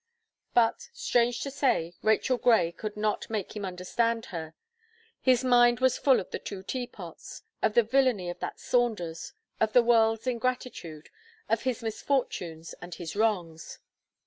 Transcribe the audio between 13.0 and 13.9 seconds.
wrongs.